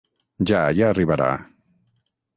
Ja, 0.51 0.61
ja 0.79 0.89
arribarà... 0.93 1.31